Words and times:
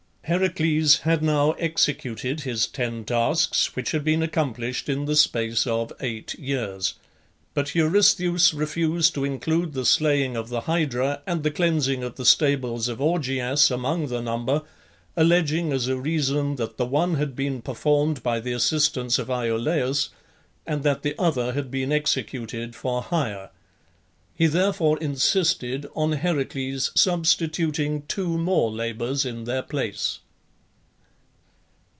Heracles 0.25 0.99
had 0.99 1.21
now 1.21 1.51
executed 1.53 2.41
his 2.41 2.65
ten 2.65 3.03
tasks, 3.03 3.75
which 3.75 3.91
had 3.91 4.01
been 4.05 4.23
accomplished 4.23 4.87
in 4.87 5.03
the 5.03 5.15
space 5.17 5.67
of 5.67 5.91
eight 5.99 6.35
years; 6.35 6.93
but 7.53 7.75
Eurystheus 7.75 8.53
refused 8.53 9.13
to 9.15 9.25
include 9.25 9.73
the 9.73 9.83
slaying 9.85 10.37
of 10.37 10.47
the 10.47 10.61
Hydra 10.61 11.21
and 11.27 11.43
the 11.43 11.51
cleansing 11.51 12.01
of 12.01 12.15
the 12.15 12.23
stables 12.23 12.87
of 12.87 13.01
Augeas 13.01 13.69
among 13.69 14.07
the 14.07 14.21
number, 14.21 14.61
alleging 15.17 15.73
as 15.73 15.89
a 15.89 15.97
reason 15.97 16.55
that 16.55 16.77
the 16.77 16.85
one 16.85 17.15
had 17.15 17.35
been 17.35 17.61
performed 17.61 18.23
by 18.23 18.39
the 18.39 18.53
assistance 18.53 19.19
of 19.19 19.29
Iolaus, 19.29 20.11
and 20.65 20.83
that 20.83 21.01
the 21.03 21.15
other 21.19 21.51
had 21.51 21.69
been 21.69 21.91
executed 21.91 22.73
for 22.73 23.01
hire. 23.01 23.49
He 24.33 24.47
therefore 24.47 24.97
insisted 24.97 25.85
on 25.95 26.13
Heracles 26.13 26.89
substituting 26.95 28.03
two 28.07 28.39
more 28.39 28.71
labours 28.71 29.23
in 29.23 29.43
their 29.43 29.61
place. 29.61 30.17